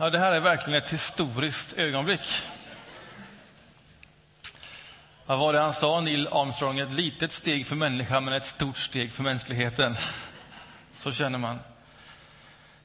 [0.00, 2.20] Ja, det här är verkligen ett historiskt ögonblick.
[5.26, 6.78] Vad var det han sa, Neil Armstrong?
[6.78, 9.96] Ett litet steg för människan, men ett stort steg för mänskligheten.
[10.92, 11.58] Så känner man.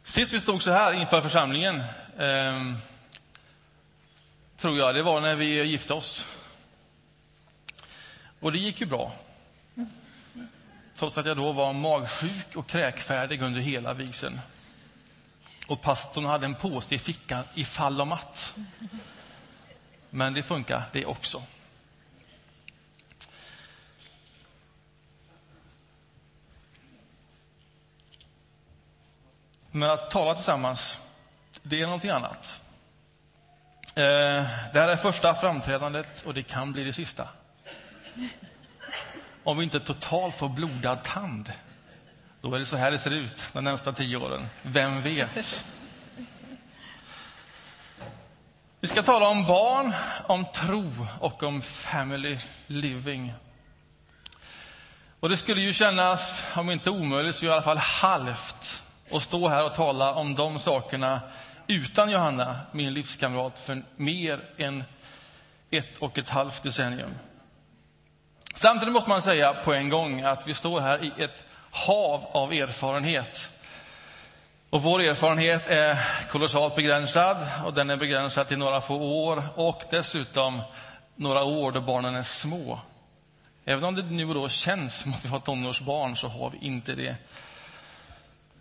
[0.04, 1.84] Sist vi stod så här inför församlingen,
[2.18, 2.74] eh,
[4.58, 6.26] tror jag, det var när vi gifte oss.
[8.40, 9.12] Och det gick ju bra.
[10.96, 14.40] Trots att jag då var magsjuk och kräkfärdig under hela vigseln.
[15.68, 18.56] Och pastorn hade en påse i fickan ifall om att.
[20.10, 21.44] Men det funkar det också.
[29.72, 31.00] Men att tala tillsammans,
[31.64, 32.62] det är någonting annat.
[33.96, 34.04] Eh,
[34.74, 37.28] det här är första framträdandet och det kan bli det sista.
[39.44, 41.54] Om vi inte totalt får blodad tand,
[42.50, 44.48] då är det så här det ser ut de närmsta tio åren.
[44.62, 45.66] Vem vet?
[48.80, 49.94] Vi ska tala om barn,
[50.28, 53.34] om tro och om family living.
[55.20, 59.48] Och det skulle ju kännas, om inte omöjligt, så i alla fall halvt att stå
[59.48, 61.22] här och tala om de sakerna
[61.68, 64.84] utan Johanna, min livskamrat, för mer än
[65.72, 67.14] ett och ett halvt decennium.
[68.54, 72.54] Samtidigt måste man säga på en gång att vi står här i ett hav av
[72.54, 73.52] erfarenhet.
[74.70, 75.98] Och vår erfarenhet är
[76.30, 80.62] kolossalt begränsad och den är begränsad till några få år och dessutom
[81.16, 82.80] några år då barnen är små.
[83.66, 86.58] Även om det nu och då känns som att vi har tonårsbarn så har vi
[86.68, 87.16] inte det.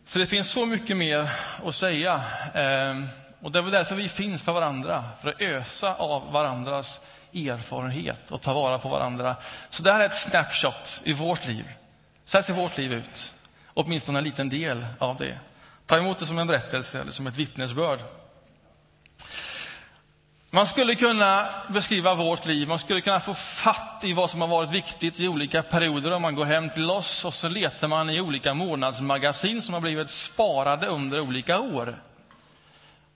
[0.07, 1.31] Så det finns så mycket mer
[1.65, 2.23] att säga.
[2.55, 3.09] Ehm,
[3.41, 7.01] och det är väl därför vi finns för varandra, för att ösa av varandras
[7.35, 9.37] erfarenhet och ta vara på varandra.
[9.71, 11.65] Så det här är ett snapshot i vårt liv.
[12.25, 13.35] Så här ser vårt liv ut.
[13.75, 15.39] Åtminstone en liten del av det.
[15.87, 18.01] Ta emot det som en berättelse eller som ett vittnesbörd.
[20.51, 24.49] Man skulle kunna beskriva vårt liv, man skulle kunna få fatt i vad som har
[24.49, 26.13] varit viktigt i olika perioder.
[26.13, 29.81] Om man går hem till oss och så letar man i olika månadsmagasin som har
[29.81, 32.03] blivit sparade under olika år.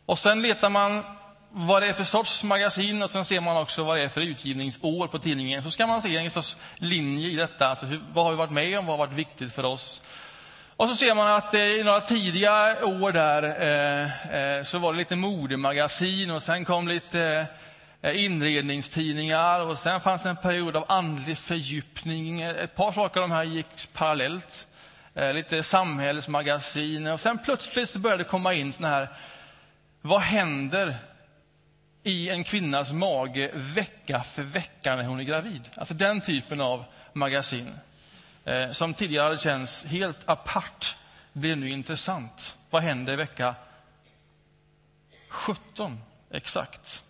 [0.06, 1.02] Och sen letar man
[1.50, 4.20] vad det är för sorts magasin och sen ser man också vad det är för
[4.20, 5.62] utgivningsår på tidningen.
[5.62, 7.68] Så ska man se en sorts linje i detta.
[7.68, 8.86] Alltså hur, vad har vi varit med om?
[8.86, 10.02] Vad har varit viktigt för oss?
[10.76, 14.92] Och så ser man att eh, i några tidiga år där eh, eh, så var
[14.92, 17.46] det lite modemagasin och sen kom lite
[18.02, 22.40] eh, inredningstidningar och sen fanns en period av andlig fördjupning.
[22.40, 24.66] Ett par saker av de här gick parallellt.
[25.14, 29.08] Eh, lite samhällsmagasin och sen plötsligt så började det komma in såna här
[30.00, 30.96] vad händer
[32.06, 35.70] i en kvinnas mage vecka för vecka när hon är gravid?
[35.74, 37.74] Alltså den typen av magasin
[38.44, 40.96] eh, som tidigare hade känts helt apart
[41.32, 42.56] blir nu intressant.
[42.70, 43.54] Vad händer i vecka
[45.28, 46.00] 17
[46.30, 47.04] exakt?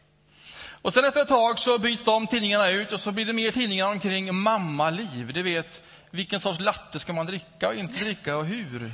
[0.69, 3.51] Och sen efter ett tag så byts de tidningarna ut och så blir det mer
[3.51, 5.33] tidningar omkring mammaliv.
[5.33, 8.93] Du vet, vilken sorts latte ska man dricka och inte dricka och hur?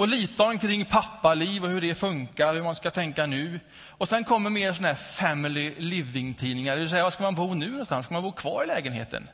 [0.00, 3.60] Och lite omkring pappaliv och hur det funkar, hur man ska tänka nu.
[3.88, 6.74] Och sen kommer mer sådana här family living-tidningar.
[6.74, 8.04] Det vill säga, var ska man bo nu någonstans?
[8.06, 9.28] Ska man bo kvar i lägenheten?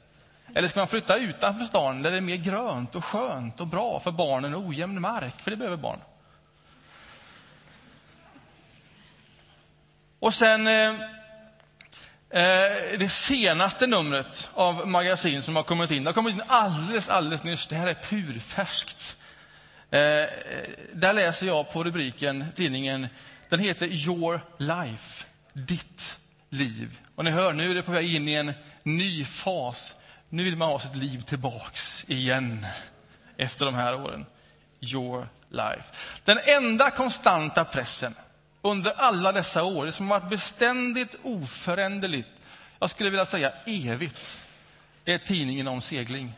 [0.54, 4.00] Eller ska man flytta utanför stan där det är mer grönt och skönt och bra
[4.00, 5.42] för barnen och ojämn mark?
[5.42, 6.00] För det behöver barn.
[10.18, 10.88] Och sen eh,
[12.30, 16.04] eh, det senaste numret av magasin som har kommit in.
[16.04, 17.66] Det har kommit in alldeles, alldeles nyss.
[17.66, 19.16] Det här är purfärskt.
[19.96, 20.28] Eh, eh,
[20.92, 23.08] där läser jag på rubriken, tidningen,
[23.48, 26.18] den heter Your Life, ditt
[26.50, 26.98] liv.
[27.14, 28.52] Och ni hör, nu är det på väg in i en
[28.82, 29.94] ny fas.
[30.28, 32.66] Nu vill man ha sitt liv tillbaks igen
[33.36, 34.26] efter de här åren.
[34.80, 35.84] Your life.
[36.24, 38.14] Den enda konstanta pressen
[38.62, 42.28] under alla dessa år, det som har varit beständigt oföränderligt,
[42.78, 44.40] jag skulle vilja säga evigt,
[45.04, 46.32] det är tidningen om segling.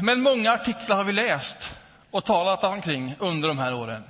[0.00, 1.76] Men många artiklar har vi läst
[2.10, 4.04] och talat omkring under de här åren.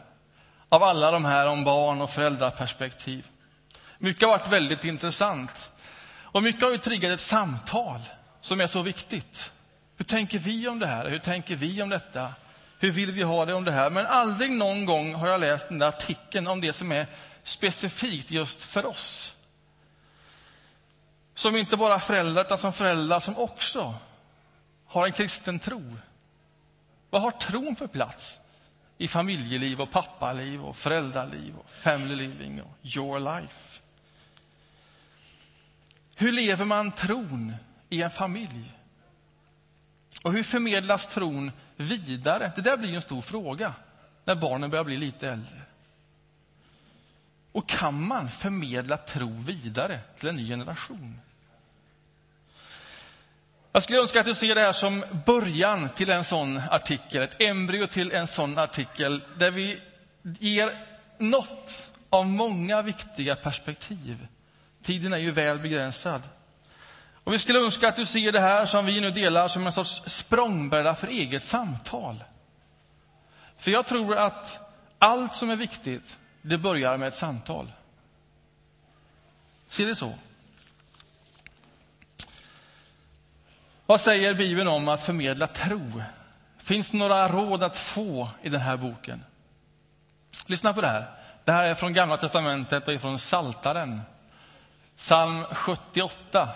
[0.69, 3.27] Av alla de här om barn och föräldraperspektiv.
[3.99, 5.73] Mycket har varit väldigt intressant.
[6.23, 8.01] Och mycket har ju triggat ett samtal
[8.41, 9.53] som är så viktigt.
[9.97, 11.09] Hur tänker vi om det här?
[11.09, 12.33] Hur tänker vi om detta?
[12.79, 13.91] Hur vill vi ha det om det här?
[13.91, 17.07] Men aldrig någon gång har jag läst den där artikeln om det som är
[17.43, 19.37] specifikt just för oss.
[21.35, 23.95] Som inte bara föräldrar, utan som föräldrar som också
[24.88, 25.96] har en kristen tro?
[27.11, 28.40] Vad har tron för plats
[28.99, 33.81] i familjeliv och pappaliv och föräldraliv och family living och your life?
[36.14, 37.55] Hur lever man tron
[37.88, 38.75] i en familj?
[40.23, 42.52] Och hur förmedlas tron vidare?
[42.56, 43.75] Det där blir en stor fråga
[44.25, 45.62] när barnen börjar bli lite äldre?
[47.52, 51.20] Och kan man förmedla tro vidare till en ny generation?
[53.73, 57.43] Jag skulle önska att du ser det här som början till en sån artikel, ett
[57.43, 59.81] embryo till en sån artikel där vi
[60.23, 60.70] ger
[61.19, 64.26] något av många viktiga perspektiv.
[64.82, 66.23] Tiden är ju väl begränsad.
[67.25, 69.73] Och vi skulle önska att du ser det här som vi nu delar som en
[69.73, 72.25] sorts språngbräda för eget samtal.
[73.59, 74.61] För jag tror att
[74.99, 77.73] allt som är viktigt, det börjar med ett samtal.
[79.67, 80.14] Ser det så?
[83.88, 86.02] Vad säger Bibeln om att förmedla tro?
[86.58, 89.25] Finns det några råd att få i den här boken?
[90.46, 91.06] Lyssna på det här.
[91.44, 94.00] Det här är från Gamla testamentet och från Saltaren.
[94.96, 96.49] Psalm 78.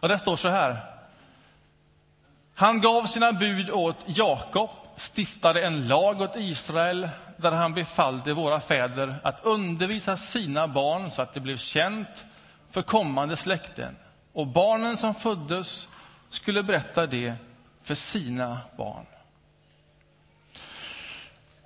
[0.00, 0.76] Och det står så här.
[2.54, 8.60] Han gav sina bud åt Jakob, stiftade en lag åt Israel där han befallde våra
[8.60, 12.26] fäder att undervisa sina barn så att det blev känt
[12.70, 13.96] för kommande släkten.
[14.32, 15.88] Och barnen som föddes
[16.36, 17.34] skulle berätta det
[17.82, 19.06] för sina barn.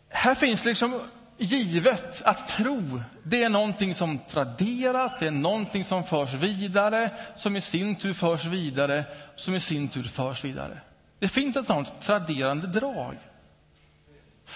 [0.08, 1.00] Här finns liksom
[1.38, 7.56] givet att tro, det är någonting som traderas, det är någonting som förs vidare, som
[7.56, 9.04] i sin tur förs vidare,
[9.36, 10.80] som i sin tur förs vidare.
[11.18, 13.16] Det finns ett sånt traderande drag.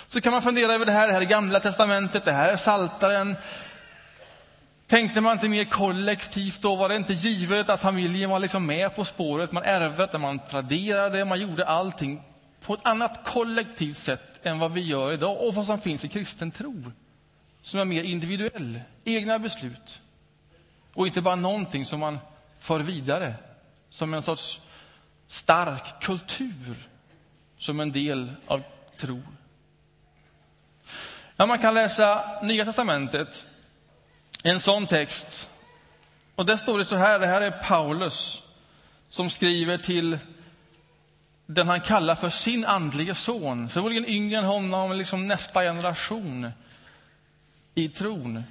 [0.07, 2.57] Så kan man fundera över det här, det här är Gamla Testamentet, det här är
[2.57, 3.37] Saltaren.
[4.95, 6.77] Tänkte man inte mer kollektivt då?
[6.77, 9.53] Var det inte givet att familjen var liksom med på spåret?
[9.53, 12.23] Man ärvde det, man traderade, man gjorde allting
[12.61, 16.09] på ett annat kollektivt sätt än vad vi gör idag och vad som finns i
[16.09, 16.93] kristen tro.
[17.63, 20.01] Som är mer individuell, egna beslut.
[20.93, 22.19] Och inte bara någonting som man
[22.59, 23.35] för vidare
[23.91, 24.61] som en sorts
[25.27, 26.89] stark kultur,
[27.57, 28.63] som en del av
[28.97, 29.23] tro.
[31.37, 33.47] Ja, man kan läsa Nya testamentet,
[34.47, 35.51] en sån text.
[36.35, 38.43] Och där står det så här, det här är Paulus
[39.09, 40.19] som skriver till
[41.47, 43.69] den han kallar för sin andlige son.
[43.69, 46.51] Förmodligen yngre än honom, liksom nästa generation
[47.75, 48.45] i tron.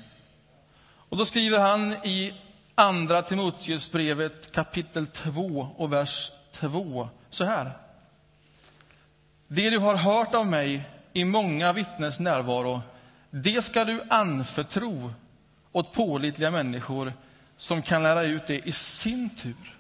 [1.10, 2.34] Och då skriver han i
[2.76, 7.72] Andra Timoteusbrevet kapitel 2 och vers 2 så här.
[9.48, 10.82] Det du har hört av mig
[11.14, 12.82] i många vittnes närvaro,
[13.30, 15.14] det ska du anförtro
[15.74, 17.14] åt pålitliga människor
[17.58, 19.78] som kan lära ut det i sin tur.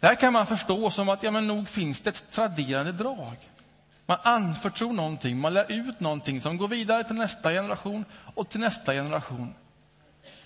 [0.00, 3.36] Det här kan man förstå som att ja, men nog finns det ett traderande drag.
[4.06, 8.60] Man anförtror någonting, man lär ut någonting som går vidare till nästa generation och till
[8.60, 9.54] nästa generation.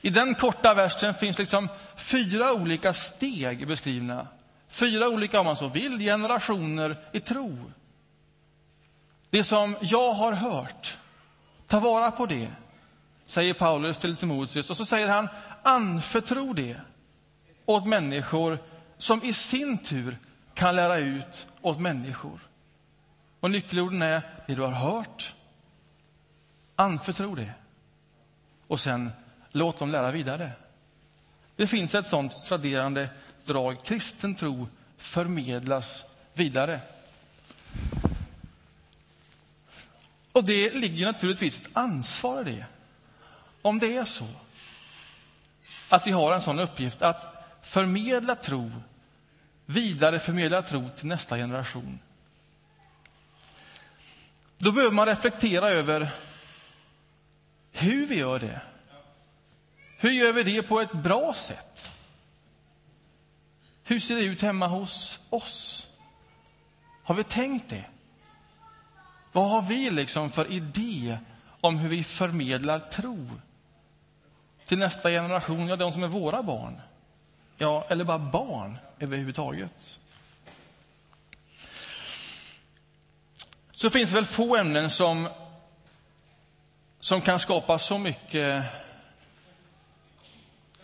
[0.01, 4.27] I den korta versen finns liksom fyra olika steg beskrivna.
[4.69, 7.59] Fyra olika, om man så vill, generationer i tro.
[9.31, 10.99] Det som jag har hört,
[11.67, 12.51] ta vara på det,
[13.27, 14.71] säger Paulus till Timoteus.
[14.71, 15.29] Och så säger han,
[15.63, 16.81] anförtro det
[17.67, 18.59] åt människor
[18.97, 20.19] som i sin tur
[20.55, 22.41] kan lära ut åt människor.
[23.41, 25.35] Och nyckelorden är det du har hört,
[26.77, 27.53] anförtro det
[28.67, 29.13] och sen
[29.51, 30.53] låt dem lära vidare.
[31.57, 33.09] Det finns ett sånt traderande
[33.45, 33.85] drag.
[33.85, 36.05] Kristen tro förmedlas
[36.35, 36.81] vidare.
[40.33, 42.67] Och det ligger naturligtvis ett ansvar i det.
[43.65, 44.27] Om det är så
[45.89, 48.73] att vi har en sån uppgift att förmedla tro,
[49.67, 51.99] vidareförmedla tro till nästa generation.
[54.59, 56.11] Då behöver man reflektera över
[57.73, 58.61] hur vi gör det.
[59.99, 61.91] Hur gör vi det på ett bra sätt?
[63.85, 65.89] Hur ser det ut hemma hos oss?
[67.03, 67.85] Har vi tänkt det?
[69.33, 71.19] Vad har vi liksom för idé
[71.61, 73.29] om hur vi förmedlar tro
[74.67, 76.81] till nästa generation, ja, de som är våra barn?
[77.57, 80.01] Ja, eller bara barn överhuvudtaget.
[83.73, 85.29] Så finns det väl få ämnen som,
[87.01, 88.65] som kan skapa så mycket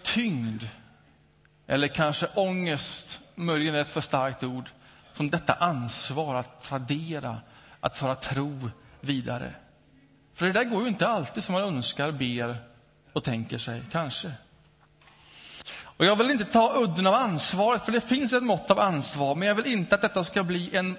[0.03, 0.63] tyngd
[1.67, 4.71] eller kanske ångest, möjligen ett för starkt ord,
[5.13, 7.41] som detta ansvar att tradera,
[7.81, 8.71] att föra tro
[9.01, 9.55] vidare.
[10.35, 12.70] För det där går ju inte alltid som man önskar, ber
[13.13, 14.33] och tänker sig, kanske.
[15.83, 19.35] Och jag vill inte ta udden av ansvaret, för det finns ett mått av ansvar,
[19.35, 20.99] men jag vill inte att detta ska bli en,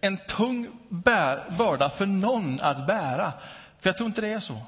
[0.00, 3.32] en tung bär, börda för någon att bära.
[3.80, 4.62] För jag tror inte det är så.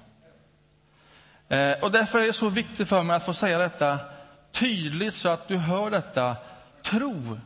[1.48, 3.98] Eh, och därför är det så viktigt för mig att få säga detta
[4.52, 6.36] tydligt så att du hör detta.
[6.82, 7.38] Tro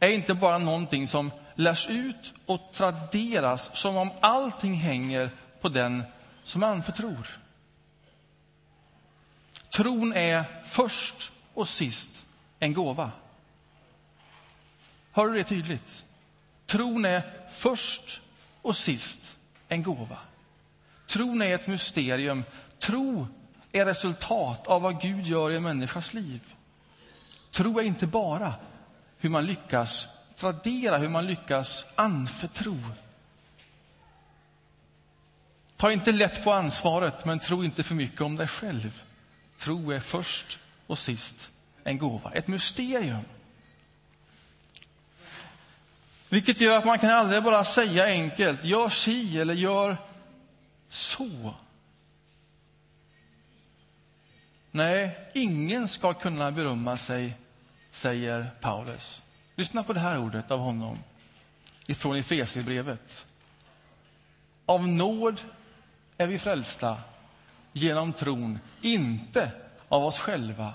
[0.00, 5.30] är inte bara någonting som lärs ut och traderas som om allting hänger
[5.60, 6.02] på den
[6.44, 7.38] som anförtror.
[9.78, 12.26] Tron är först och sist
[12.58, 13.10] en gåva.
[15.12, 16.04] Hör du det tydligt?
[16.66, 18.20] Tron är först
[18.62, 19.36] och sist
[19.68, 20.18] en gåva.
[21.06, 22.44] Tron är ett mysterium.
[22.78, 23.26] Tro
[23.72, 26.54] är resultat av vad Gud gör i en människas liv.
[27.50, 28.54] Tro är inte bara
[29.18, 32.78] hur man lyckas tradera, hur man lyckas anförtro.
[35.76, 39.02] Ta inte lätt på ansvaret, men tro inte för mycket om dig själv.
[39.58, 41.50] Tro är först och sist
[41.84, 43.24] en gåva, ett mysterium.
[46.28, 49.96] Vilket gör att man kan aldrig bara säga enkelt, gör si eller gör
[50.88, 51.54] så.
[54.70, 57.36] Nej, ingen ska kunna berömma sig,
[57.92, 59.22] säger Paulus.
[59.54, 60.98] Lyssna på det här ordet av honom
[61.86, 63.26] ifrån Efesierbrevet.
[64.66, 65.40] Av nåd
[66.16, 66.96] är vi frälsta
[67.78, 69.50] genom tron, inte
[69.88, 70.72] av oss själva.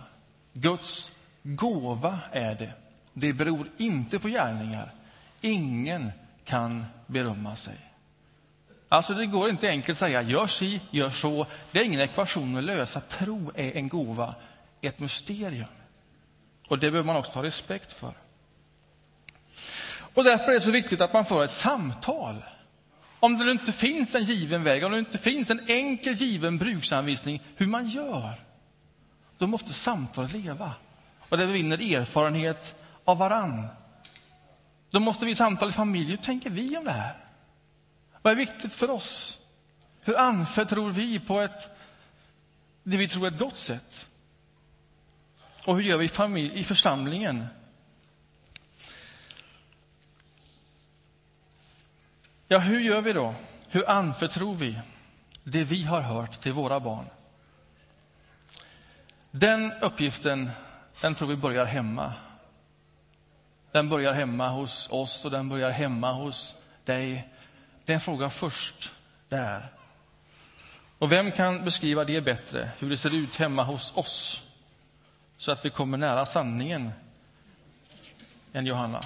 [0.54, 1.12] Guds
[1.44, 2.74] gåva är det.
[3.14, 4.92] Det beror inte på gärningar.
[5.42, 6.12] Ingen
[6.46, 7.78] kan berömma sig.
[8.90, 11.48] Alltså Det går inte enkelt att säga gör si, gör så.
[11.72, 13.02] Det är ingen ekvation att lösa.
[13.02, 14.36] Tro är en gåva,
[14.82, 15.68] ett mysterium.
[16.68, 18.14] Och Det behöver man också ha respekt för.
[20.14, 22.44] Och Därför är det så viktigt att man för ett samtal.
[23.24, 27.42] Om det inte finns en given väg, om det inte finns en enkel given bruksanvisning
[27.56, 28.44] hur man gör,
[29.38, 30.74] då måste samtalet leva.
[31.30, 32.76] Och det vi vinner erfarenhet
[33.06, 33.68] av varann.
[34.90, 36.10] Då måste vi samtala i familj.
[36.10, 37.18] Hur tänker vi om det här?
[38.22, 39.40] Vad är viktigt för oss?
[40.02, 41.70] Hur anförtror vi på ett,
[42.84, 44.10] det vi tror är ett gott sätt?
[45.66, 47.46] Och hur gör vi i, familj, i församlingen?
[52.54, 53.36] Ja, hur gör vi då?
[53.70, 54.80] Hur anförtror vi
[55.44, 57.06] det vi har hört till våra barn?
[59.32, 60.52] Den uppgiften,
[61.02, 62.14] den tror vi börjar hemma.
[63.72, 66.56] Den börjar hemma hos oss och den börjar hemma hos
[66.86, 67.30] dig.
[67.86, 68.94] Det är en fråga först
[69.30, 69.68] där.
[70.98, 74.44] Och vem kan beskriva det bättre, hur det ser ut hemma hos oss,
[75.38, 76.92] så att vi kommer nära sanningen,
[78.54, 79.04] än Johanna?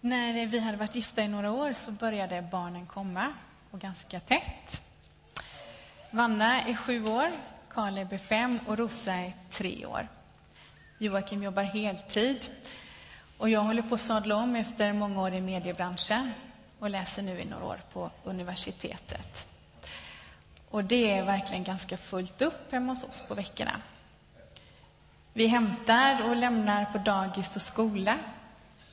[0.00, 3.32] När vi hade varit gifta i några år så började barnen komma,
[3.70, 4.82] och ganska tätt.
[6.10, 7.32] Vanna är sju år,
[7.70, 10.08] Kaleb är fem och Rosa är tre år.
[10.98, 12.46] Joakim jobbar heltid
[13.38, 16.32] och jag håller på att sadla om efter många år i mediebranschen
[16.78, 19.46] och läser nu i några år på universitetet.
[20.70, 23.80] Och det är verkligen ganska fullt upp hemma hos oss på veckorna.
[25.32, 28.18] Vi hämtar och lämnar på dagis och skola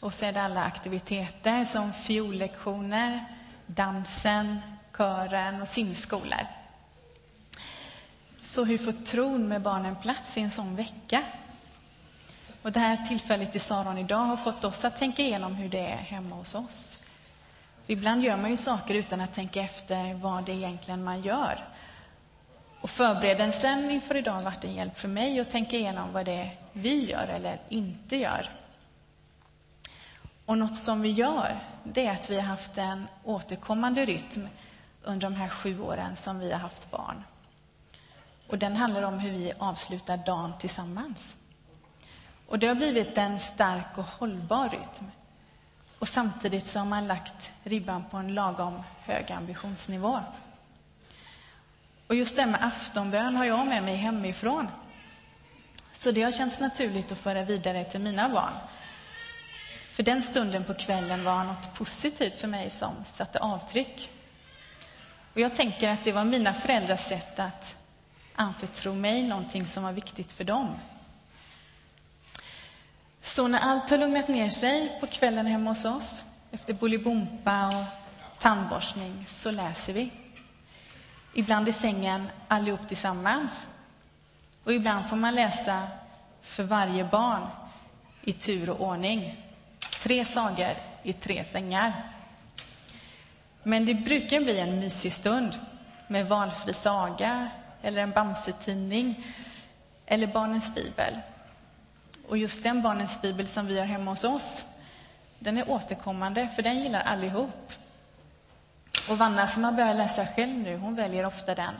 [0.05, 3.25] och så är det alla aktiviteter som fiollektioner,
[3.65, 4.61] dansen,
[4.97, 6.47] kören och simskolor.
[8.43, 11.23] Så hur får tron med barnen plats i en sån vecka?
[12.61, 15.87] Och det här tillfället i Saron idag har fått oss att tänka igenom hur det
[15.87, 16.99] är hemma hos oss.
[17.85, 21.21] För ibland gör man ju saker utan att tänka efter vad det är egentligen man
[21.21, 21.67] gör.
[22.81, 26.33] Och förberedelsen inför idag har varit en hjälp för mig att tänka igenom vad det
[26.33, 28.64] är vi gör eller inte gör.
[30.45, 34.47] Och något som vi gör, det är att vi har haft en återkommande rytm
[35.03, 37.23] under de här sju åren som vi har haft barn.
[38.47, 41.35] Och den handlar om hur vi avslutar dagen tillsammans.
[42.47, 45.11] Och det har blivit en stark och hållbar rytm.
[45.99, 50.19] Och samtidigt så har man lagt ribban på en lagom hög ambitionsnivå.
[52.07, 54.67] Och just det med aftonbön har jag med mig hemifrån.
[55.93, 58.53] Så det har känts naturligt att föra vidare till mina barn.
[59.95, 64.09] För den stunden på kvällen var något positivt för mig som satte avtryck.
[65.33, 67.75] Och jag tänker att det var mina föräldrars sätt att
[68.35, 70.75] anförtro mig någonting som var viktigt för dem.
[73.21, 77.85] Så när allt har lugnat ner sig på kvällen hemma hos oss, efter bolibompa och
[78.41, 80.11] tandborstning, så läser vi.
[81.33, 83.67] Ibland i sängen allihop tillsammans.
[84.63, 85.87] Och ibland får man läsa
[86.41, 87.47] för varje barn
[88.21, 89.44] i tur och ordning.
[89.89, 92.11] Tre sagor i tre sängar.
[93.63, 95.59] Men det brukar bli en mysig stund
[96.07, 97.49] med valfri saga
[97.81, 99.25] eller en Bamse-tidning
[100.05, 101.19] eller Barnens bibel.
[102.27, 104.65] Och just den Barnens bibel som vi har hemma hos oss,
[105.39, 107.71] den är återkommande, för den gillar allihop.
[109.09, 111.75] Och Vanna som har börjat läsa själv nu, hon väljer ofta den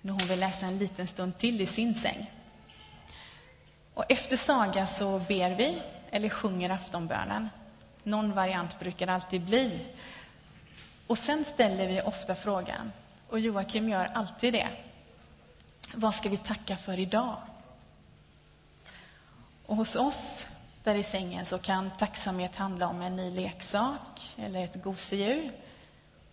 [0.00, 2.30] när hon vill läsa en liten stund till i sin säng.
[3.94, 7.48] Och efter saga så ber vi eller sjunger aftonbönen.
[8.02, 9.86] Någon variant brukar det alltid bli.
[11.06, 12.92] Och sen ställer vi ofta frågan,
[13.28, 14.68] och Joakim gör alltid det.
[15.94, 17.36] Vad ska vi tacka för idag?
[19.66, 20.46] Och hos oss
[20.84, 25.52] där i sängen så kan tacksamhet handla om en ny leksak eller ett gosedjur.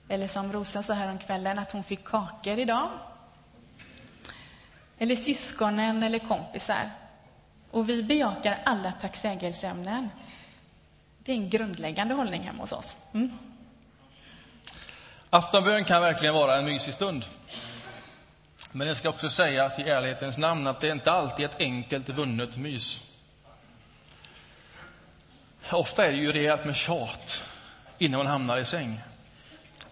[0.10, 2.90] Eller som Rosa sa här om kvällen att hon fick kakor idag.
[4.98, 6.92] Eller syskonen eller kompisar.
[7.76, 10.10] Och vi bejakar alla tacksägelseämnen.
[11.20, 12.96] Det är en grundläggande hållning hemma hos oss.
[13.14, 13.38] Mm.
[15.30, 17.26] Aftonbön kan verkligen vara en mysig stund.
[18.72, 22.10] Men det ska också sägas i ärlighetens namn att det inte alltid är ett enkelt
[22.10, 23.02] vunnet mys.
[25.72, 27.44] Ofta är det ju rejält med tjat
[27.98, 29.02] innan man hamnar i säng.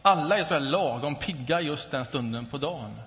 [0.01, 2.99] Alla är så lagom pigga just den stunden på dagen.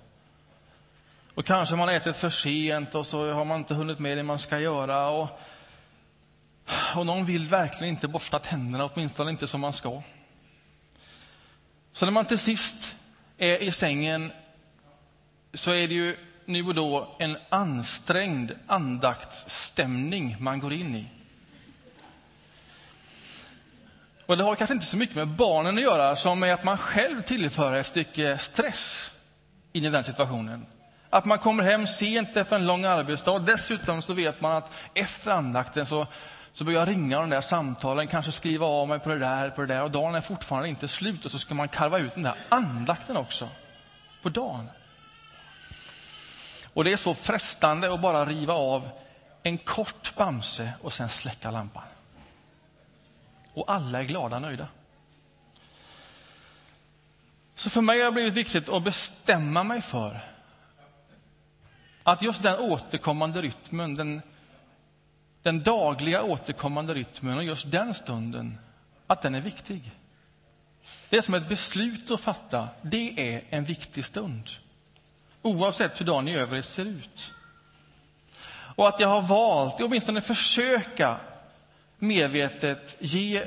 [1.37, 4.23] Och kanske man har ätit för sent och så har man inte hunnit med det
[4.23, 5.09] man ska göra.
[5.09, 5.41] Och,
[6.97, 10.03] och någon vill verkligen inte borsta tänderna, åtminstone inte som man ska.
[11.93, 12.97] Så när man till sist
[13.39, 14.33] är i sängen
[15.55, 21.09] så är det ju nu och då en ansträngd andaktsstämning man går in i.
[24.27, 26.79] Och det har kanske inte så mycket med barnen att göra som med att man
[26.79, 29.13] själv tillför ett stycke stress
[29.73, 30.67] in i den situationen.
[31.11, 33.39] Att man kommer hem sent efter en lång arbetsdag.
[33.39, 36.07] Dessutom så vet man att efter andakten så,
[36.53, 39.61] så börjar jag ringa de där samtalen, kanske skriva av mig på det där, på
[39.61, 39.83] det där.
[39.83, 43.17] Och dagen är fortfarande inte slut och så ska man karva ut den där andakten
[43.17, 43.49] också.
[44.23, 44.69] På dagen.
[46.75, 48.89] Och det är så frestande att bara riva av
[49.43, 51.83] en kort Bamse och sen släcka lampan.
[53.53, 54.69] Och alla är glada och nöjda.
[57.55, 60.21] Så för mig har det blivit viktigt att bestämma mig för
[62.07, 64.23] att just den återkommande rytmen, den,
[65.43, 68.59] den dagliga återkommande rytmen och just den stunden,
[69.07, 69.91] att den är viktig.
[71.09, 72.69] Det är som ett beslut att fatta.
[72.83, 74.51] Det är en viktig stund.
[75.43, 77.33] Oavsett hur dagen i övrigt ser ut.
[78.49, 81.17] Och att jag har valt, åtminstone försöka
[81.99, 83.45] medvetet ge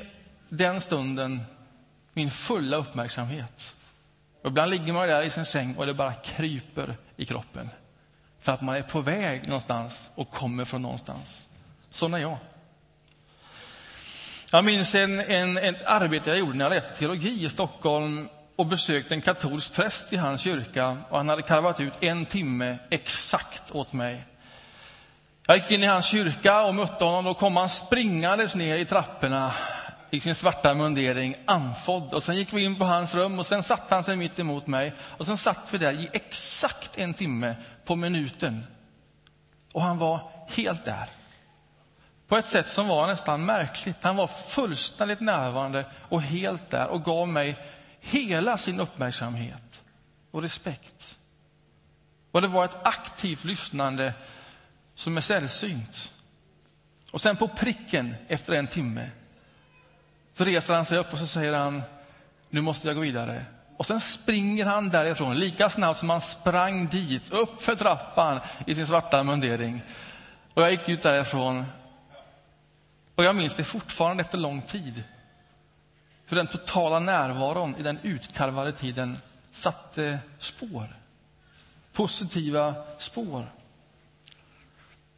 [0.48, 1.40] den stunden
[2.12, 3.74] min fulla uppmärksamhet.
[4.42, 7.70] Och ibland ligger man där i sin säng och det bara kryper i kroppen.
[8.40, 11.48] För att man är på väg någonstans och kommer från någonstans.
[11.90, 12.36] Sån är jag.
[14.52, 18.66] Jag minns en, en, ett arbete jag gjorde när jag läste teologi i Stockholm och
[18.66, 20.98] besökte en katolsk präst i hans kyrka.
[21.08, 24.24] Och han hade karvat ut en timme exakt åt mig.
[25.46, 27.24] Jag gick in i hans kyrka och mötte honom.
[27.24, 29.52] Då kom han springandes ner i trapporna
[30.10, 32.14] i sin svarta mundering, andfådd.
[32.14, 34.66] Och sen gick vi in på hans rum och sen satte han sig mitt emot
[34.66, 34.92] mig.
[35.00, 37.54] Och sen satt vi där i exakt en timme
[37.90, 38.66] på minuten.
[39.72, 41.08] Och han var helt där.
[42.28, 43.96] På ett sätt som var nästan märkligt.
[44.00, 47.58] Han var fullständigt närvarande och helt där och gav mig
[48.00, 49.82] hela sin uppmärksamhet
[50.30, 51.18] och respekt.
[52.30, 54.14] Och det var ett aktivt lyssnande
[54.94, 56.14] som är sällsynt.
[57.10, 59.10] Och sen på pricken efter en timme
[60.32, 61.82] så reser han sig upp och så säger han,
[62.50, 63.44] nu måste jag gå vidare.
[63.80, 68.74] Och sen springer han därifrån lika snabbt som han sprang dit, upp för trappan i
[68.74, 69.82] sin svarta mundering.
[70.54, 71.64] Och jag gick ut därifrån.
[73.14, 75.04] Och jag minns det fortfarande efter lång tid.
[76.26, 79.18] Hur den totala närvaron i den utkarvade tiden
[79.52, 80.96] satte spår.
[81.92, 83.52] Positiva spår.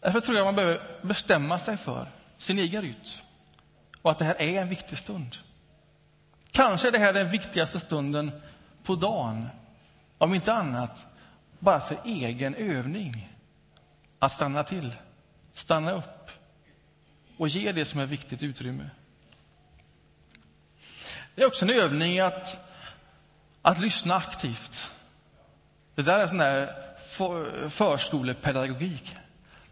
[0.01, 3.21] Därför tror jag man behöver bestämma sig för sin egen rytm
[4.03, 5.37] och att det här är en viktig stund.
[6.51, 8.33] Kanske är det här den viktigaste stunden
[8.83, 9.49] på dagen.
[10.19, 11.07] Om inte annat,
[11.59, 13.29] bara för egen övning.
[14.19, 14.95] Att stanna till,
[15.55, 16.31] stanna upp
[17.37, 18.91] och ge det som är viktigt utrymme.
[21.35, 22.69] Det är också en övning att,
[23.63, 24.93] att lyssna aktivt.
[25.95, 26.75] Det där är sån där
[27.69, 29.17] förskolepedagogik.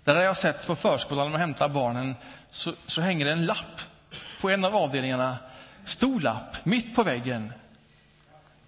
[0.05, 2.15] Där har jag sett på förskolan när man hämtar barnen
[2.51, 3.81] så, så hänger det en lapp
[4.41, 5.39] på en av avdelningarna.
[5.85, 7.53] Stor lapp mitt på väggen.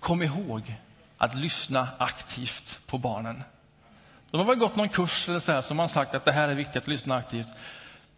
[0.03, 0.75] Kom ihåg
[1.19, 3.43] att lyssna aktivt på barnen.
[4.31, 6.49] De har väl gått någon kurs eller så här som har sagt att det här
[6.49, 7.49] är viktigt att lyssna aktivt.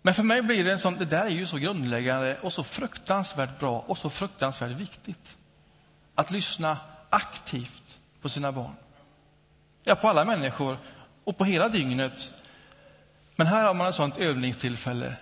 [0.03, 2.65] Men för mig blir det en sån, det där är ju så grundläggande och så
[2.65, 5.37] fruktansvärt bra och så fruktansvärt viktigt.
[6.15, 6.79] Att lyssna
[7.11, 8.75] aktivt på sina barn.
[9.83, 10.79] Ja, på alla människor
[11.25, 12.33] och på hela dygnet.
[13.37, 15.17] Men här har man ett sånt övningstillfälle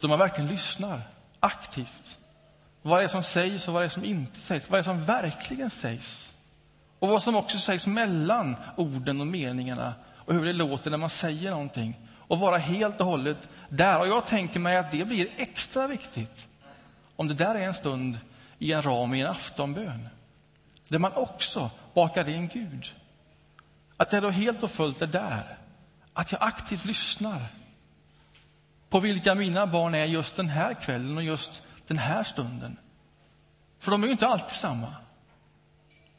[0.00, 1.02] då man verkligen lyssnar
[1.40, 2.18] aktivt.
[2.86, 4.70] Vad det är som sägs och vad det är som inte sägs.
[4.70, 6.34] Vad det är som verkligen sägs.
[6.98, 11.10] Och vad som också sägs mellan orden och meningarna och hur det låter när man
[11.10, 11.96] säger någonting.
[12.28, 14.00] och vara helt och hållet där.
[14.00, 16.48] Och jag tänker mig att det blir extra viktigt
[17.16, 18.18] om det där är en stund
[18.58, 20.08] i en ram i en aftonbön,
[20.88, 22.92] där man också bakar in Gud.
[23.96, 25.58] Att jag då helt och fullt är där,
[26.12, 27.46] att jag aktivt lyssnar
[28.88, 32.76] på vilka mina barn är just den här kvällen och just den här stunden.
[33.78, 34.94] För de är ju inte alltid samma.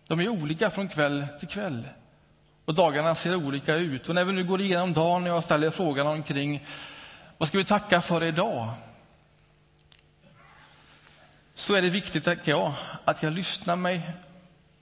[0.08, 1.84] De är olika från kväll till kväll.
[2.66, 4.10] Och dagarna ser olika ut.
[4.10, 6.66] Och när vi nu går igenom dagen och jag ställer frågan omkring
[7.38, 8.74] vad ska vi tacka för idag?
[11.56, 12.74] Så är det viktigt, tänker jag,
[13.06, 14.12] att jag lyssnar mig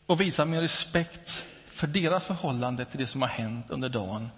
[0.05, 4.29] och visar min respekt för deras förhållande till det som har hänt under dagen.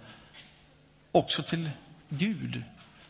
[1.12, 1.70] Också till
[2.08, 2.62] Gud.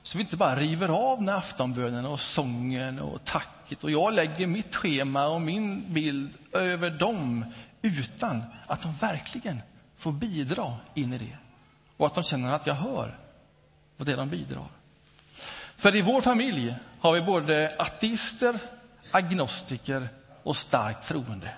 [0.08, 4.46] Så vi inte bara river av med aftonbönen och sången och tacket och jag lägger
[4.46, 7.44] mitt schema och min bild över dem
[7.82, 9.62] utan att de verkligen
[9.96, 11.36] får bidra in i det.
[11.96, 13.18] Och att de känner att jag hör
[13.96, 14.68] vad det de bidrar.
[15.76, 18.58] För i vår familj har vi både ateister,
[19.10, 20.08] agnostiker
[20.42, 21.54] och starkt troende.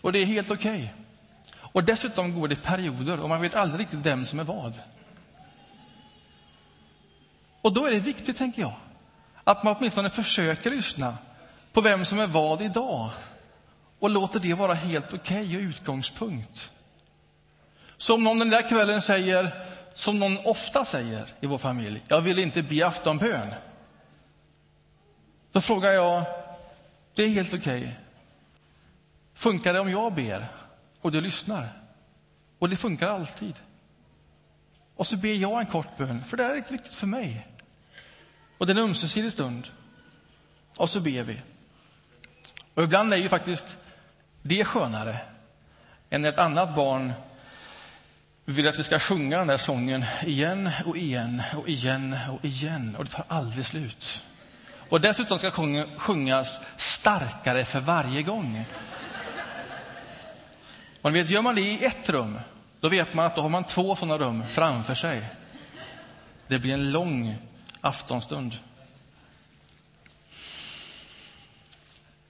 [0.00, 0.74] Och det är helt okej.
[0.74, 0.88] Okay.
[1.56, 4.78] Och dessutom går det perioder och man vet aldrig riktigt vem som är vad.
[7.64, 8.72] Och då är det viktigt, tänker jag,
[9.44, 11.18] att man åtminstone försöker lyssna
[11.72, 13.10] på vem som är vad idag
[13.98, 16.72] och låter det vara helt okej okay och utgångspunkt.
[17.96, 22.20] Så om någon den där kvällen säger, som någon ofta säger i vår familj, jag
[22.20, 23.54] vill inte be aftonbön.
[25.52, 26.24] Då frågar jag,
[27.14, 27.80] det är helt okej.
[27.80, 27.92] Okay.
[29.34, 30.46] Funkar det om jag ber
[31.00, 31.68] och du lyssnar?
[32.58, 33.54] Och det funkar alltid.
[34.96, 37.46] Och så ber jag en kort bön, för det här är viktigt för mig.
[38.64, 39.68] Och det är en ömsesidig stund.
[40.76, 41.40] Och så ber vi.
[42.74, 43.76] Och ibland är ju faktiskt
[44.42, 45.18] det skönare
[46.10, 47.12] än ett annat barn
[48.44, 52.96] vill att vi ska sjunga den där sången igen och igen och igen och igen.
[52.98, 54.24] Och det tar aldrig slut.
[54.88, 55.50] Och dessutom ska
[55.96, 58.64] sjungas starkare för varje gång.
[61.02, 62.40] Och ni vet, gör man det i ett rum,
[62.80, 65.28] då vet man att då har man två sådana rum framför sig.
[66.48, 67.38] Det blir en lång
[67.84, 68.58] aftonstund.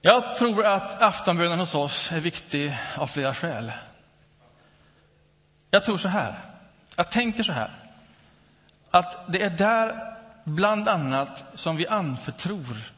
[0.01, 3.71] Jag tror att aftonbönen hos oss är viktig av flera skäl.
[5.71, 6.39] Jag tror så här,
[6.95, 7.71] jag tänker så här,
[8.91, 12.93] att det är där bland annat som vi anförtror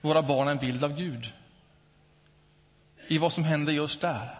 [0.00, 1.32] våra barn en bild av Gud.
[3.06, 4.38] I vad som händer just där.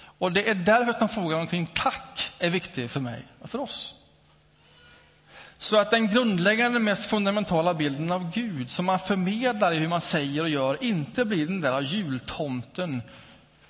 [0.00, 3.94] Och det är därför som frågan omkring tack är viktig för mig och för oss.
[5.58, 10.00] Så att den grundläggande, mest fundamentala bilden av Gud som man förmedlar i hur man
[10.00, 13.02] säger och gör inte blir den där jultomten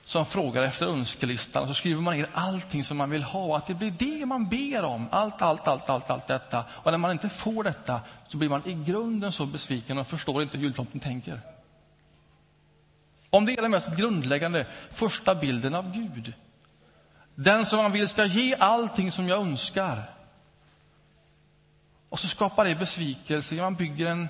[0.05, 3.57] som frågar efter önskelistan och så skriver man ner allting som man vill ha.
[3.57, 5.09] Att det blir det man ber om.
[5.11, 6.65] Allt, allt, allt, allt, allt detta.
[6.71, 10.43] Och när man inte får detta så blir man i grunden så besviken och förstår
[10.43, 11.41] inte hur jultomten tänker.
[13.31, 16.33] Om det är den mest grundläggande första bilden av Gud.
[17.35, 20.18] Den som man vill ska ge allting som jag önskar.
[22.09, 23.55] Och så skapar det besvikelse.
[23.55, 24.29] Man bygger en,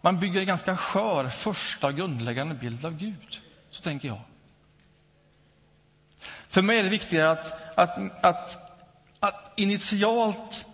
[0.00, 3.40] man bygger en ganska skör första grundläggande bild av Gud.
[3.70, 4.20] Så tänker jag.
[6.48, 8.58] För mig är det viktigare att, att, att,
[9.20, 10.66] att initialt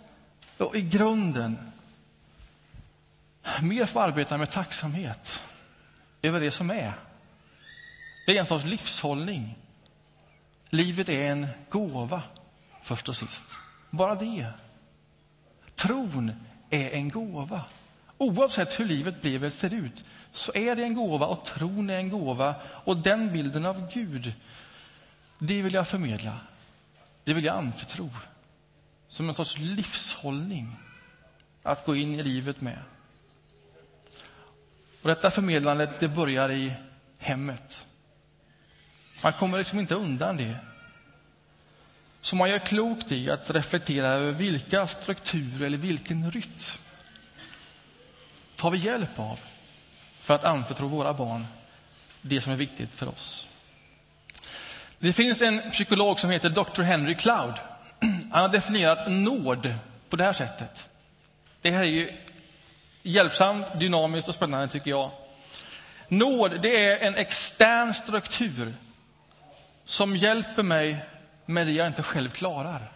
[0.58, 1.72] och i grunden
[3.62, 5.42] mer få arbeta med tacksamhet
[6.22, 6.92] över det som är.
[8.26, 9.58] Det är en sorts livshållning.
[10.68, 12.22] Livet är en gåva,
[12.82, 13.46] först och sist.
[13.90, 14.46] Bara det.
[15.82, 16.32] Tron
[16.70, 17.64] är en gåva.
[18.18, 21.96] Oavsett hur livet blev eller ser ut så är det en gåva och tron är
[21.96, 22.54] en gåva.
[22.64, 24.34] Och den bilden av Gud,
[25.38, 26.40] det vill jag förmedla.
[27.24, 28.10] Det vill jag anförtro.
[29.08, 30.76] Som en sorts livshållning
[31.62, 32.78] att gå in i livet med.
[35.02, 36.72] Och detta förmedlandet det börjar i
[37.18, 37.86] hemmet.
[39.22, 40.56] Man kommer liksom inte undan det.
[42.22, 46.50] Så man gör klokt i att reflektera över vilka strukturer eller vilken rytm
[48.56, 49.40] tar vi hjälp av
[50.20, 51.46] för att anförtro våra barn
[52.20, 53.48] det som är viktigt för oss.
[54.98, 56.82] Det finns en psykolog som heter Dr.
[56.82, 57.54] Henry Cloud.
[58.32, 59.74] Han har definierat nåd
[60.08, 60.90] på det här sättet.
[61.60, 62.16] Det här är ju
[63.02, 65.10] hjälpsamt, dynamiskt och spännande tycker jag.
[66.08, 68.74] Nåd, det är en extern struktur
[69.84, 71.04] som hjälper mig
[71.46, 72.92] med det jag inte själv klarar.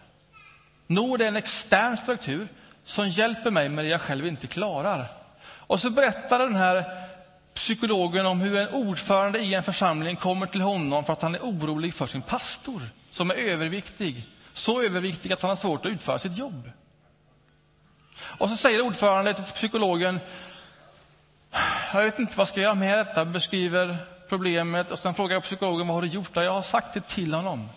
[0.87, 2.47] Nåd är en extern struktur
[2.83, 5.07] som hjälper mig med det jag själv inte klarar.
[5.43, 7.07] Och så berättar den här
[7.53, 11.39] psykologen om hur en ordförande i en församling kommer till honom för att han är
[11.39, 12.81] orolig för sin pastor
[13.11, 16.71] som är överviktig, så överviktig att han har svårt att utföra sitt jobb.
[18.19, 20.19] Och så säger ordföranden till psykologen,
[21.93, 23.97] jag vet inte vad jag ska göra med detta, beskriver
[24.29, 26.35] problemet och sen frågar jag psykologen vad har du gjort?
[26.35, 27.69] Jag har sagt det till honom.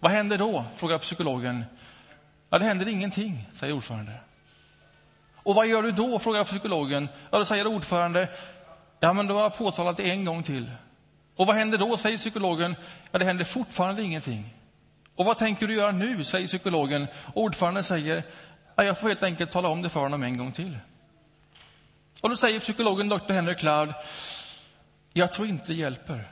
[0.00, 0.64] Vad händer då?
[0.76, 1.64] frågar psykologen.
[2.50, 4.12] Ja, det händer ingenting, säger ordförande.
[5.34, 6.18] Och vad gör du då?
[6.18, 7.08] frågar psykologen.
[7.30, 8.28] Ja, då säger ordförande,
[9.00, 10.70] ja men då har jag påtalat det en gång till.
[11.36, 11.96] Och vad händer då?
[11.96, 12.76] säger psykologen.
[13.10, 14.54] Ja, det händer fortfarande ingenting.
[15.14, 16.24] Och vad tänker du göra nu?
[16.24, 17.06] säger psykologen.
[17.34, 18.22] Och ordföranden säger,
[18.74, 20.78] ja, jag får helt enkelt tala om det för honom en gång till.
[22.20, 23.32] Och då säger psykologen Dr.
[23.32, 23.94] Henry Cloud,
[25.12, 26.24] jag tror inte det hjälper.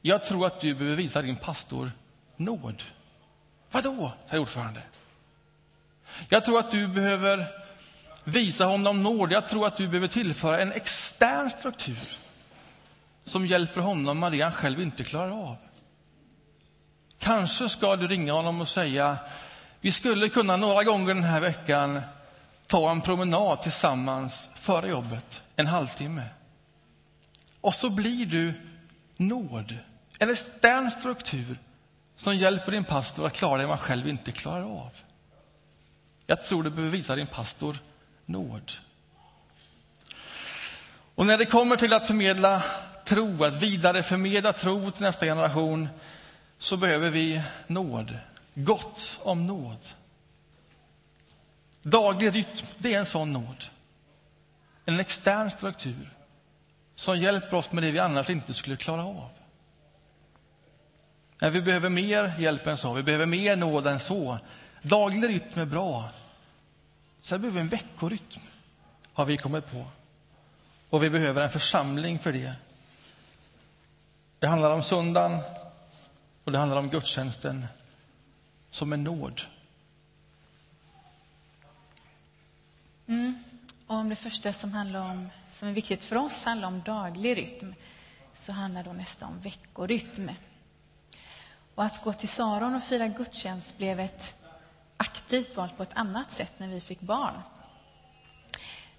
[0.00, 1.92] Jag tror att du behöver visa din pastor
[2.36, 2.82] nåd.
[3.70, 4.12] Vadå?
[4.28, 4.82] herr ordförande.
[6.28, 7.46] Jag tror att du behöver
[8.24, 9.32] visa honom nåd.
[9.32, 12.18] Jag tror att du behöver tillföra en extern struktur
[13.24, 15.56] som hjälper honom med det han själv inte klarar av.
[17.18, 19.18] Kanske ska du ringa honom och säga
[19.80, 22.00] vi skulle kunna några gånger den här veckan
[22.66, 26.24] ta en promenad tillsammans före jobbet, en halvtimme.
[27.60, 28.54] Och så blir du
[29.16, 29.76] nåd,
[30.18, 31.58] en extern struktur
[32.16, 34.90] som hjälper din pastor att klara det man själv inte klarar av.
[36.26, 37.78] Jag tror du behöver visa din pastor
[38.26, 38.72] nåd.
[41.14, 42.62] Och när det kommer till att förmedla
[43.04, 45.88] tro, att vidareförmedla tro till nästa generation,
[46.58, 48.18] så behöver vi nåd.
[48.54, 49.88] Gott om nåd.
[51.82, 53.64] Daglig rytm, det är en sån nåd.
[54.84, 56.10] En extern struktur
[56.94, 59.30] som hjälper oss med det vi annars inte skulle klara av.
[61.42, 64.38] Nej, vi behöver mer hjälp än så, vi behöver mer nåd än så.
[64.82, 66.08] Daglig rytm är bra.
[67.20, 68.40] Sen behöver vi en veckorytm,
[69.12, 69.84] har vi kommit på.
[70.90, 72.54] Och vi behöver en församling för det.
[74.38, 75.38] Det handlar om söndagen
[76.44, 77.66] och det handlar om gudstjänsten
[78.70, 79.40] som en nåd.
[83.06, 83.44] Mm.
[83.86, 87.36] Och om det första som handlar om, som är viktigt för oss handlar om daglig
[87.36, 87.74] rytm,
[88.34, 90.30] så handlar då nästa om veckorytm.
[91.74, 94.34] Och att gå till Saron och fira gudstjänst blev ett
[94.96, 97.42] aktivt val på ett annat sätt när vi fick barn.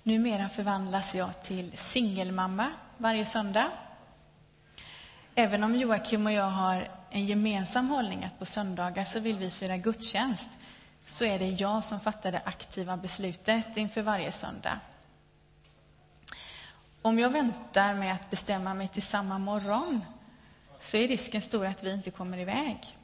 [0.04, 3.72] Numera förvandlas jag till singelmamma varje söndag.
[5.36, 9.52] Även om Joakim och jag har en gemensam hållning att på söndagar så vill vi
[9.52, 10.50] fira gudstjänst
[11.06, 14.80] så är det jag som fattar det aktiva beslutet inför varje söndag.
[17.02, 20.02] Om jag väntar med att bestämma mig till samma morgon
[20.84, 22.98] så är risken stor att vi inte kommer iväg.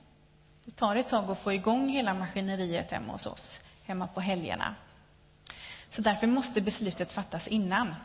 [0.66, 4.76] Det tar ett tag att få igång hela maskineriet hemma hos oss, hemma på helgerna.
[5.90, 7.96] Så därför måste beslutet fattas innan.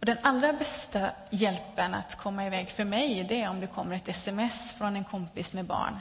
[0.00, 3.96] Och den allra bästa hjälpen att komma iväg för mig, det är om det kommer
[3.96, 5.98] ett sms från en kompis med barn.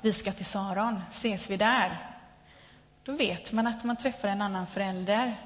[0.00, 2.10] Vi ska till Saron, ses vi där?
[3.04, 5.36] Då vet man att man träffar en annan förälder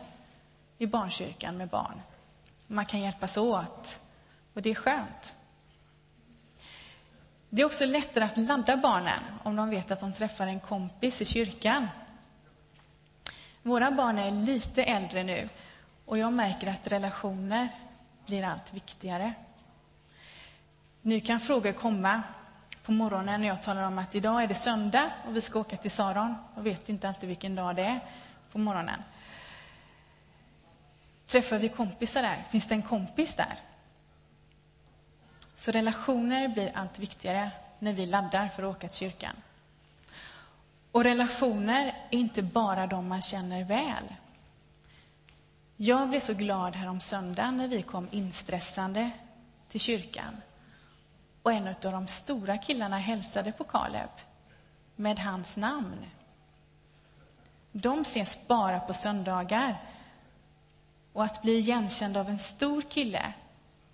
[0.78, 2.02] i barnkyrkan med barn.
[2.66, 4.00] Man kan hjälpas åt
[4.54, 5.35] och det är skönt.
[7.56, 11.22] Det är också lättare att ladda barnen om de vet att de träffar en kompis
[11.22, 11.88] i kyrkan.
[13.62, 15.48] Våra barn är lite äldre nu
[16.04, 17.68] och jag märker att relationer
[18.26, 19.32] blir allt viktigare.
[21.02, 22.22] Nu kan frågor komma
[22.82, 25.76] på morgonen när jag talar om att idag är det söndag och vi ska åka
[25.76, 26.34] till Saron.
[26.54, 28.00] Jag vet inte alltid vilken dag det är
[28.52, 29.02] på morgonen.
[31.26, 32.44] Träffar vi kompisar där?
[32.50, 33.54] Finns det en kompis där?
[35.56, 39.36] Så relationer blir allt viktigare när vi laddar för att åka till kyrkan.
[40.92, 44.14] Och relationer är inte bara de man känner väl.
[45.76, 49.10] Jag blev så glad här om söndagen när vi kom instressande
[49.68, 50.36] till kyrkan.
[51.42, 54.10] Och en av de stora killarna hälsade på Kaleb
[54.96, 56.06] med hans namn.
[57.72, 59.82] De ses bara på söndagar.
[61.12, 63.32] Och att bli igenkänd av en stor kille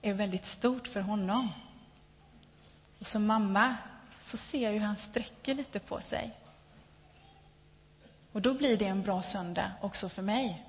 [0.02, 1.48] är väldigt stort för honom.
[2.98, 3.76] Och som mamma
[4.20, 6.36] så ser jag hur han sträcker lite på sig.
[8.32, 10.66] Och då blir det en bra söndag också för mig.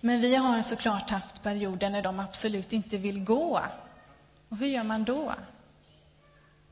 [0.00, 3.62] Men vi har såklart haft perioder när de absolut inte vill gå.
[4.48, 5.34] Och hur gör man då?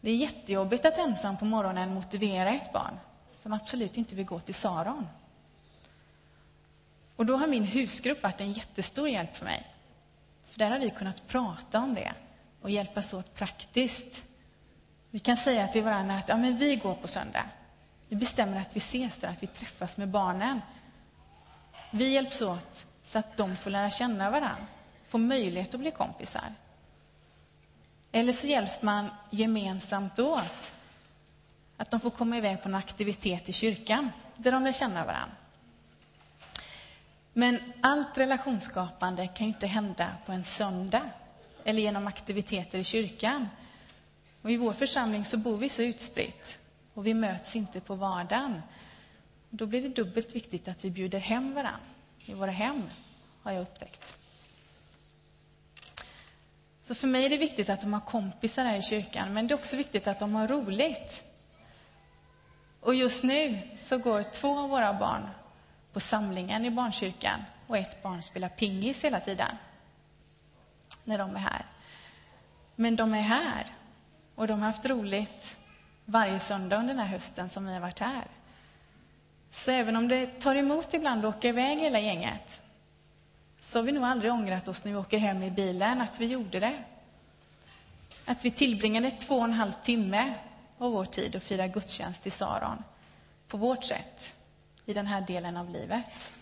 [0.01, 2.99] Det är jättejobbigt att ensam på morgonen motivera ett barn
[3.43, 5.09] som absolut inte vill gå till Saron.
[7.17, 9.67] Och då har min husgrupp varit en jättestor hjälp för mig.
[10.51, 12.15] För där har vi kunnat prata om det
[12.61, 14.23] och hjälpas åt praktiskt.
[15.11, 17.45] Vi kan säga till varandra att ja, men vi går på söndag.
[18.09, 20.61] Vi bestämmer att vi ses där, att vi träffas med barnen.
[21.91, 24.67] Vi hjälps åt så att de får lära känna varandra,
[25.07, 26.55] får möjlighet att bli kompisar.
[28.13, 30.73] Eller så hjälps man gemensamt åt.
[31.77, 35.37] Att de får komma iväg på en aktivitet i kyrkan där de lär känna varandra.
[37.39, 41.11] Men allt relationsskapande kan ju inte hända på en söndag
[41.65, 43.49] eller genom aktiviteter i kyrkan.
[44.43, 46.59] Och I vår församling så bor vi så utspritt
[46.95, 48.63] och vi möts inte på vardagen.
[49.51, 51.81] Då blir det dubbelt viktigt att vi bjuder hem varandra
[52.19, 52.83] i våra hem,
[53.43, 54.17] har jag upptäckt.
[56.83, 59.55] Så för mig är det viktigt att de har kompisar här i kyrkan, men det
[59.55, 61.25] är också viktigt att de har roligt.
[62.81, 65.29] Och just nu så går två av våra barn
[65.97, 69.57] på samlingen i barnkyrkan och ett barn spelar pingis hela tiden
[71.05, 71.67] när de är här.
[72.75, 73.67] Men de är här
[74.35, 75.57] och de har haft roligt
[76.05, 78.27] varje söndag under den här hösten som vi har varit här.
[79.51, 82.61] Så även om det tar emot ibland att åka iväg hela gänget
[83.61, 86.27] så har vi nog aldrig ångrat oss när vi åker hem i bilen att vi
[86.27, 86.83] gjorde det.
[88.25, 90.35] Att vi tillbringade två och en halv timme
[90.79, 92.83] av vår tid att fira gudstjänst i Saron
[93.49, 94.36] på vårt sätt
[94.87, 96.33] i den här delen av livet.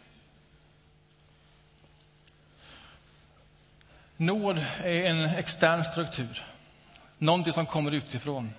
[4.17, 6.45] Nåd är en extern struktur,
[7.19, 8.55] någonting som kommer utifrån,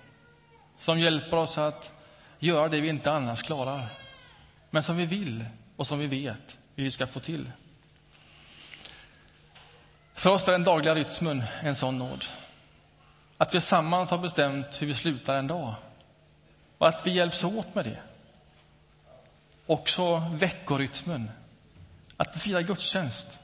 [0.78, 1.92] som hjälper oss att
[2.38, 3.86] göra det vi inte annars klarar,
[4.70, 5.44] men som vi vill
[5.76, 7.50] och som vi vet hur vi ska få till.
[10.14, 12.24] För oss är den dagliga rytmen en sån nåd.
[13.36, 15.74] Att vi tillsammans har bestämt hur vi slutar en dag
[16.78, 17.98] och att vi hjälps åt med det.
[19.66, 21.30] Också veckorytmen,
[22.16, 23.38] att fira gudstjänst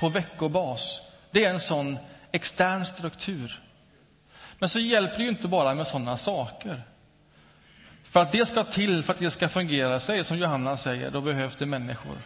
[0.00, 1.00] på veckobas,
[1.30, 1.98] det är en sån
[2.32, 3.62] extern struktur.
[4.58, 6.82] Men så hjälper det ju inte bara med sådana saker.
[8.02, 11.20] För att det ska till, för att det ska fungera, säger som Johanna säger, då
[11.20, 12.18] behövs det människor.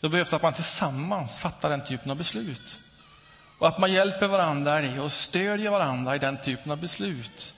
[0.00, 2.80] Då behövs det att man tillsammans fattar den typen av beslut.
[3.58, 7.54] Och att man hjälper varandra i det och stödjer varandra i den typen av beslut.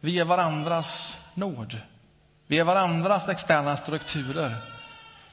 [0.00, 1.76] Vi är varandras nåd.
[2.52, 4.56] Vi är varandras externa strukturer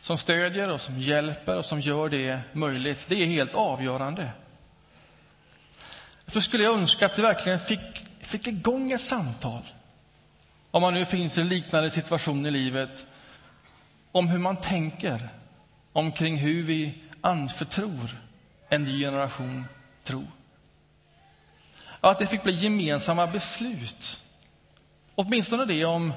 [0.02, 3.06] som stödjer och som hjälper och som gör det möjligt.
[3.08, 4.30] Det är helt avgörande.
[6.26, 9.62] Därför skulle jag önska att vi verkligen fick, fick igång ett samtal,
[10.72, 13.06] om man nu finns i en liknande situation i livet,
[14.12, 15.30] om hur man tänker
[15.94, 18.18] omkring hur vi anförtror
[18.70, 19.66] en ny generation
[20.04, 20.28] tro.
[22.00, 24.22] Att det fick bli gemensamma beslut.
[25.16, 26.14] Åtminstone det om,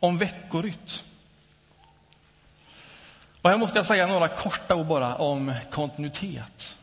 [0.00, 1.04] om veckorytm.
[3.42, 6.76] Och här måste jag säga några korta ord bara om kontinuitet.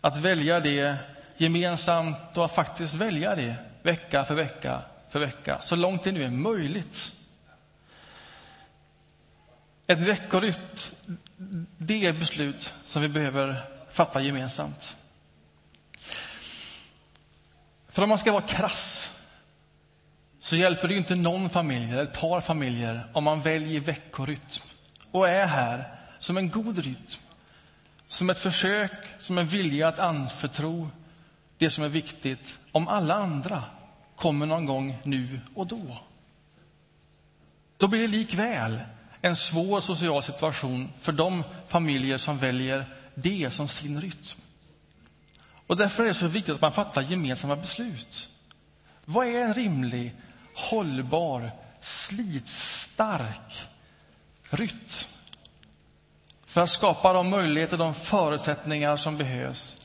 [0.00, 0.96] Att välja det
[1.36, 6.24] gemensamt och att faktiskt välja det vecka för vecka för vecka, så långt det nu
[6.24, 7.12] är möjligt.
[9.86, 10.94] Ett veckorytm,
[11.78, 14.96] det är beslut som vi behöver fatta gemensamt.
[17.88, 19.14] För om man ska vara krass
[20.42, 24.62] så hjälper det inte någon familj eller ett par familjer om man väljer veckorytm
[25.10, 25.84] och är här
[26.18, 27.20] som en god rytm,
[28.08, 30.90] som ett försök, som en vilja att anförtro
[31.58, 33.64] det som är viktigt om alla andra
[34.16, 35.98] kommer någon gång nu och då.
[37.76, 38.78] Då blir det likväl
[39.20, 44.40] en svår social situation för de familjer som väljer det som sin rytm.
[45.66, 48.28] Och därför är det så viktigt att man fattar gemensamma beslut.
[49.04, 50.14] Vad är en rimlig,
[50.54, 53.68] hållbar, slitstark
[54.50, 55.08] rytm?
[56.46, 59.76] För att skapa de möjligheter, de förutsättningar som behövs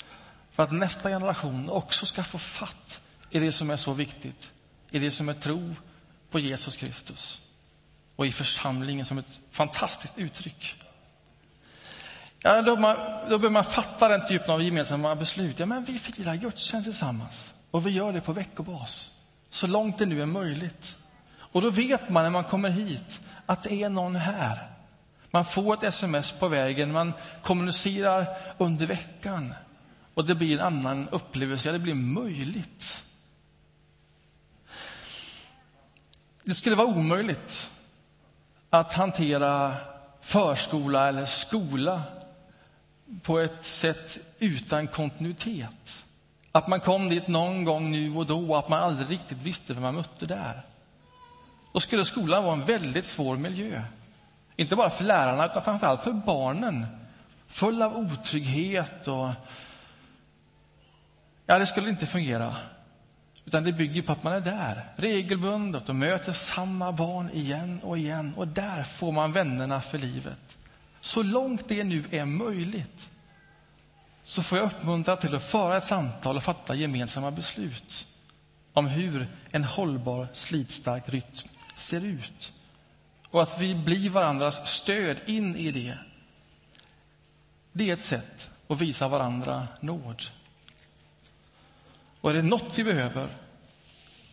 [0.52, 4.52] för att nästa generation också ska få fatt i det som är så viktigt,
[4.92, 5.76] i det som är tro
[6.32, 7.42] på Jesus Kristus
[8.16, 10.76] och i församlingen som ett fantastiskt uttryck.
[12.40, 12.96] Ja, då, man,
[13.30, 15.60] då behöver man fatta den typen av gemensamma beslut.
[15.60, 19.12] Ja, men vi firar gudstjänst tillsammans och vi gör det på veckobas,
[19.50, 20.98] så långt det nu är möjligt.
[21.38, 24.72] Och då vet man när man kommer hit att det är någon här.
[25.32, 29.54] Man får ett sms på vägen, man kommunicerar under veckan
[30.14, 33.04] och det blir en annan upplevelse, ja, det blir möjligt.
[36.44, 37.72] Det skulle vara omöjligt
[38.70, 39.76] att hantera
[40.22, 42.02] förskola eller skola
[43.22, 46.06] på ett sätt utan kontinuitet.
[46.58, 49.74] Att man kom dit någon gång nu och då och att man aldrig riktigt visste
[49.74, 50.62] vem man mötte där.
[51.74, 53.82] Då skulle skolan vara en väldigt svår miljö.
[54.56, 56.86] Inte bara för lärarna, utan framförallt för barnen.
[57.48, 59.30] Full av otrygghet och...
[61.46, 62.56] Ja, det skulle inte fungera.
[63.46, 67.98] Utan det bygger på att man är där regelbundet och möter samma barn igen och
[67.98, 68.34] igen.
[68.38, 70.58] Och där får man vännerna för livet.
[71.02, 73.12] Så långt det nu är möjligt
[74.28, 78.08] så får jag uppmuntra till att föra ett samtal och fatta gemensamma beslut
[78.74, 82.54] om hur en hållbar, slitstark rytm ser ut.
[83.30, 85.98] Och att vi blir varandras stöd in i det.
[87.72, 90.24] Det är ett sätt att visa varandra nåd.
[92.22, 93.30] Och är det något vi behöver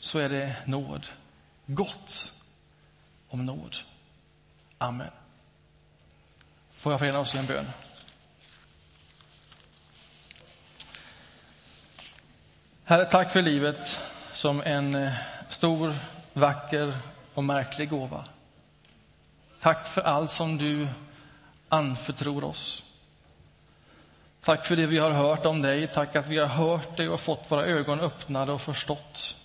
[0.00, 1.06] så är det nåd.
[1.66, 2.32] Gott
[3.28, 3.76] om nåd.
[4.78, 5.10] Amen.
[6.72, 7.66] Får jag förena oss i en bön?
[12.86, 14.00] Herre, tack för livet
[14.32, 15.12] som en eh,
[15.48, 15.94] stor,
[16.32, 16.94] vacker
[17.34, 18.24] och märklig gåva.
[19.60, 20.88] Tack för allt som du
[21.68, 22.84] anförtror oss.
[24.40, 25.86] Tack för det vi har hört om dig.
[25.86, 29.36] Tack att vi har hört dig och fått våra ögon öppnade och förstått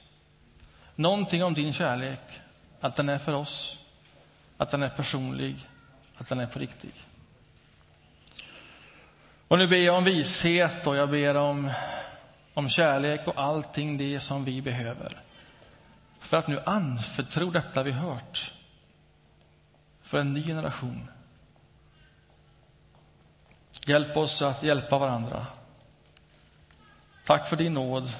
[0.96, 2.42] någonting om din kärlek,
[2.82, 3.80] att den är för oss,
[4.58, 5.68] att den är personlig,
[6.18, 6.96] att den är på riktigt.
[9.48, 11.72] Och nu ber jag om vishet och jag ber om,
[12.60, 15.22] om kärlek och allting det som vi behöver.
[16.20, 18.53] För att nu anförtro detta vi hört
[20.01, 21.12] för en ny generation.
[23.86, 25.45] Hjälp oss att hjälpa varandra.
[27.26, 28.14] Tack för din nåd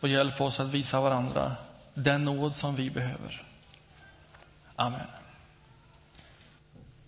[0.00, 1.56] och hjälp oss att visa varandra
[1.94, 3.46] den nåd som vi behöver.
[4.76, 5.23] Amen.